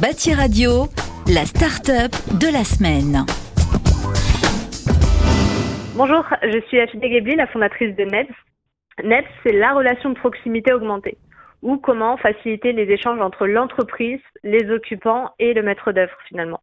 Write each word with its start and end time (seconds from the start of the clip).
Bâti 0.00 0.34
Radio, 0.34 0.88
la 1.26 1.46
start-up 1.46 2.12
de 2.38 2.52
la 2.52 2.64
semaine. 2.64 3.24
Bonjour, 5.96 6.22
je 6.42 6.60
suis 6.68 6.78
Achille 6.78 7.00
Gebli, 7.00 7.34
la 7.34 7.46
fondatrice 7.46 7.96
de 7.96 8.04
NEDS. 8.04 8.28
NEDS, 9.02 9.26
c'est 9.42 9.52
la 9.52 9.72
relation 9.72 10.10
de 10.10 10.14
proximité 10.18 10.70
augmentée, 10.74 11.16
ou 11.62 11.78
comment 11.78 12.18
faciliter 12.18 12.72
les 12.72 12.92
échanges 12.92 13.22
entre 13.22 13.46
l'entreprise, 13.46 14.20
les 14.42 14.70
occupants 14.70 15.30
et 15.38 15.54
le 15.54 15.62
maître 15.62 15.92
d'œuvre 15.92 16.18
finalement. 16.28 16.60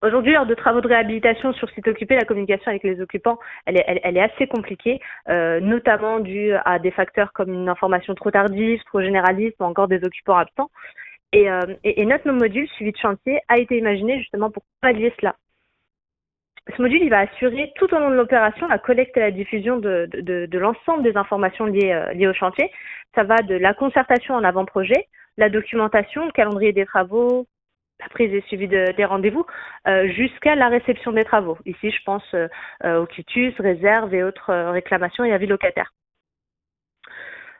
Aujourd'hui, 0.00 0.32
lors 0.32 0.46
de 0.46 0.54
travaux 0.54 0.80
de 0.80 0.88
réhabilitation 0.88 1.52
sur 1.52 1.68
site 1.70 1.88
occupé, 1.88 2.14
la 2.14 2.24
communication 2.24 2.70
avec 2.70 2.84
les 2.84 3.00
occupants, 3.00 3.38
elle 3.66 3.76
est, 3.76 4.00
elle, 4.04 4.16
est 4.16 4.22
assez 4.22 4.46
compliquée, 4.46 5.00
euh, 5.28 5.58
notamment 5.58 6.20
due 6.20 6.52
à 6.64 6.78
des 6.78 6.92
facteurs 6.92 7.32
comme 7.32 7.52
une 7.52 7.68
information 7.68 8.14
trop 8.14 8.30
tardive, 8.30 8.80
trop 8.84 9.02
généraliste 9.02 9.56
ou 9.60 9.64
encore 9.64 9.88
des 9.88 10.02
occupants 10.04 10.36
absents. 10.36 10.70
Et, 11.32 11.50
euh, 11.50 11.74
et, 11.84 12.06
notre 12.06 12.30
module 12.30 12.68
suivi 12.68 12.92
de 12.92 12.96
chantier 12.96 13.40
a 13.48 13.58
été 13.58 13.76
imaginé 13.76 14.18
justement 14.18 14.50
pour 14.50 14.62
pallier 14.80 15.12
cela. 15.20 15.36
Ce 16.74 16.80
module, 16.80 17.02
il 17.02 17.10
va 17.10 17.20
assurer 17.20 17.72
tout 17.76 17.92
au 17.94 17.98
long 17.98 18.10
de 18.10 18.14
l'opération 18.14 18.66
la 18.66 18.78
collecte 18.78 19.16
et 19.16 19.20
la 19.20 19.30
diffusion 19.30 19.78
de, 19.78 20.08
l'ensemble 20.52 21.02
des 21.02 21.16
informations 21.16 21.66
liées, 21.66 21.92
euh, 21.92 22.12
liées 22.12 22.28
au 22.28 22.34
chantier. 22.34 22.70
Ça 23.14 23.24
va 23.24 23.36
de 23.36 23.54
la 23.54 23.74
concertation 23.74 24.34
en 24.34 24.44
avant-projet, 24.44 25.08
la 25.36 25.50
documentation, 25.50 26.26
le 26.26 26.32
calendrier 26.32 26.72
des 26.72 26.86
travaux, 26.86 27.46
la 28.00 28.08
prise 28.08 28.32
et 28.32 28.42
suivi 28.42 28.68
de, 28.68 28.92
des 28.96 29.04
rendez-vous 29.04 29.44
euh, 29.86 30.08
jusqu'à 30.08 30.54
la 30.54 30.68
réception 30.68 31.12
des 31.12 31.24
travaux. 31.24 31.58
Ici, 31.66 31.90
je 31.90 32.02
pense 32.04 32.34
aux 32.84 33.06
quitus, 33.06 33.54
réserves 33.58 34.14
et 34.14 34.22
autres 34.22 34.52
réclamations 34.70 35.24
et 35.24 35.32
avis 35.32 35.46
locataires. 35.46 35.92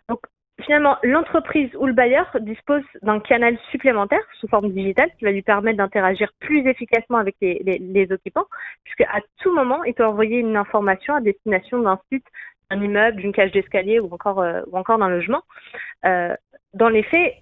Donc, 0.09 0.21
finalement, 0.63 0.97
l'entreprise 1.03 1.71
ou 1.77 1.87
le 1.87 1.93
bailleur 1.93 2.27
dispose 2.41 2.83
d'un 3.03 3.21
canal 3.21 3.59
supplémentaire 3.71 4.23
sous 4.41 4.49
forme 4.49 4.71
digitale 4.71 5.11
qui 5.19 5.25
va 5.25 5.33
lui 5.33 5.43
permettre 5.43 5.79
d'interagir 5.79 6.31
plus 6.41 6.67
efficacement 6.67 7.19
avec 7.19 7.37
les, 7.41 8.09
occupants, 8.11 8.47
puisque 8.85 9.03
à 9.03 9.21
tout 9.41 9.55
moment, 9.55 9.85
il 9.85 9.95
peut 9.95 10.07
envoyer 10.07 10.39
une 10.39 10.57
information 10.57 11.15
à 11.15 11.21
destination 11.21 11.81
d'un 11.81 11.99
site, 12.11 12.27
d'un 12.71 12.83
immeuble, 12.83 13.21
d'une 13.21 13.33
cage 13.33 13.53
d'escalier 13.53 14.01
ou 14.01 14.13
encore 14.13 14.45
ou 14.67 14.77
encore 14.77 14.99
d'un 14.99 15.09
logement. 15.09 15.43
dans 16.03 16.89
les 16.89 17.03
faits, 17.05 17.35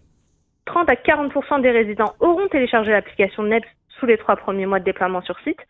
30 0.66 0.90
à 0.90 0.94
40% 0.94 1.62
des 1.62 1.70
résidents 1.70 2.14
auront 2.20 2.48
téléchargé 2.48 2.90
l'application 2.90 3.42
NEPS 3.44 3.68
sous 3.98 4.06
les 4.06 4.18
trois 4.18 4.36
premiers 4.36 4.66
mois 4.66 4.80
de 4.80 4.84
déploiement 4.84 5.22
sur 5.22 5.38
site. 5.40 5.60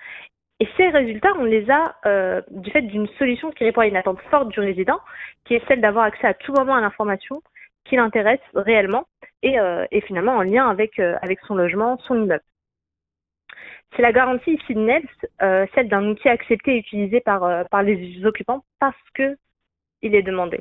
Et 0.59 0.69
ces 0.77 0.89
résultats, 0.89 1.35
on 1.39 1.45
les 1.45 1.71
a 1.71 1.97
euh, 2.07 2.41
du 2.51 2.71
fait 2.71 2.83
d'une 2.83 3.09
solution 3.19 3.51
qui 3.51 3.65
répond 3.65 3.83
à 3.83 3.87
une 3.87 3.97
attente 3.97 4.21
forte 4.31 4.49
du 4.49 4.61
résident, 4.61 4.99
qui 5.45 5.55
est 5.55 5.67
celle 5.69 5.81
d'avoir 5.81 6.05
accès 6.05 6.27
à 6.27 6.35
tout 6.35 6.53
moment 6.53 6.75
à 6.75 6.81
l'information 6.81 7.43
qui 7.85 7.97
l'intéresse 7.97 8.41
réellement 8.55 9.05
et, 9.43 9.59
euh, 9.59 9.87
finalement 10.07 10.37
en 10.37 10.43
lien 10.43 10.69
avec, 10.69 10.99
euh, 10.99 11.17
avec 11.23 11.41
son 11.47 11.55
logement, 11.55 11.99
son 11.99 12.23
immeuble. 12.23 12.43
C'est 13.95 14.03
la 14.03 14.13
garantie 14.13 14.55
ici 14.55 14.75
de 14.75 14.81
NEPS, 14.81 15.09
euh, 15.43 15.67
celle 15.75 15.89
d'un 15.89 16.05
outil 16.07 16.29
accepté 16.29 16.75
et 16.75 16.79
utilisé 16.79 17.21
par, 17.21 17.69
par 17.69 17.83
les 17.83 18.25
occupants 18.27 18.65
parce 18.81 18.97
que 19.15 19.37
il 20.03 20.15
est 20.15 20.23
demandé. 20.23 20.61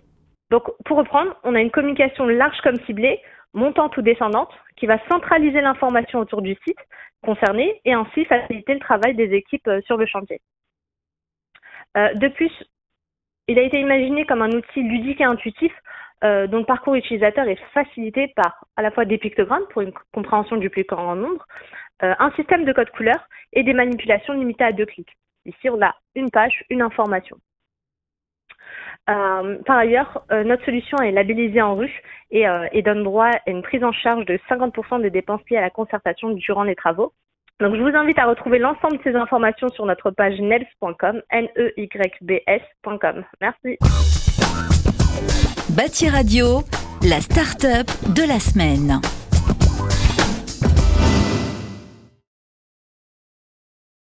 Donc, 0.51 0.63
pour 0.85 0.97
reprendre, 0.97 1.35
on 1.43 1.55
a 1.55 1.61
une 1.61 1.71
communication 1.71 2.25
large 2.27 2.59
comme 2.61 2.79
ciblée 2.85 3.19
montante 3.55 3.95
ou 3.97 4.01
descendante, 4.01 4.51
qui 4.75 4.85
va 4.85 4.99
centraliser 5.09 5.61
l'information 5.61 6.19
autour 6.19 6.41
du 6.41 6.55
site 6.67 6.77
concerné 7.23 7.81
et 7.85 7.93
ainsi 7.93 8.25
faciliter 8.25 8.73
le 8.73 8.79
travail 8.79 9.15
des 9.15 9.33
équipes 9.33 9.67
euh, 9.67 9.81
sur 9.85 9.97
le 9.97 10.05
chantier. 10.05 10.41
Euh, 11.97 12.13
de 12.13 12.27
plus, 12.27 12.51
il 13.47 13.57
a 13.57 13.63
été 13.63 13.79
imaginé 13.79 14.25
comme 14.25 14.41
un 14.41 14.51
outil 14.51 14.83
ludique 14.83 15.21
et 15.21 15.25
intuitif 15.25 15.71
euh, 16.23 16.47
dont 16.47 16.59
le 16.59 16.65
parcours 16.65 16.95
utilisateur 16.95 17.47
est 17.47 17.59
facilité 17.73 18.31
par 18.35 18.65
à 18.75 18.81
la 18.81 18.91
fois 18.91 19.05
des 19.05 19.17
pictogrammes 19.17 19.65
pour 19.71 19.81
une 19.81 19.93
compréhension 20.13 20.57
du 20.57 20.69
plus 20.69 20.83
grand 20.83 21.15
nombre, 21.15 21.45
un 22.01 22.29
système 22.31 22.65
de 22.65 22.73
code 22.73 22.89
couleur 22.89 23.25
et 23.53 23.63
des 23.63 23.73
manipulations 23.73 24.33
limitées 24.33 24.65
à 24.65 24.73
deux 24.73 24.85
clics. 24.85 25.15
Ici, 25.45 25.69
on 25.69 25.81
a 25.81 25.95
une 26.13 26.29
page, 26.29 26.65
une 26.69 26.81
information. 26.81 27.37
Euh, 29.09 29.57
par 29.65 29.77
ailleurs, 29.77 30.23
euh, 30.31 30.43
notre 30.43 30.65
solution 30.65 30.97
est 30.99 31.11
labellisée 31.11 31.61
en 31.61 31.75
rue 31.75 32.01
et, 32.31 32.47
euh, 32.47 32.67
et, 32.71 32.81
donne 32.81 33.03
droit 33.03 33.27
à 33.27 33.49
une 33.49 33.61
prise 33.61 33.83
en 33.83 33.91
charge 33.91 34.25
de 34.25 34.39
50% 34.49 35.01
des 35.01 35.09
dépenses 35.09 35.41
liées 35.49 35.57
à 35.57 35.61
la 35.61 35.69
concertation 35.69 36.31
durant 36.31 36.63
les 36.63 36.75
travaux. 36.75 37.13
Donc, 37.59 37.75
je 37.75 37.81
vous 37.81 37.95
invite 37.95 38.19
à 38.19 38.25
retrouver 38.25 38.59
l'ensemble 38.59 38.97
de 38.97 39.03
ces 39.03 39.15
informations 39.15 39.69
sur 39.69 39.85
notre 39.85 40.11
page 40.11 40.39
nels.com, 40.39 41.21
N-E-Y-B-S.com. 41.29 43.23
Merci. 43.39 43.77
Bâti 45.69 46.09
Radio, 46.09 46.63
la 47.01 47.21
start-up 47.21 47.87
de 48.13 48.27
la 48.27 48.39
semaine. 48.39 48.99